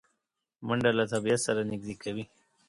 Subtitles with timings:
[0.67, 2.25] منډه له طبیعت سره نږدې کوي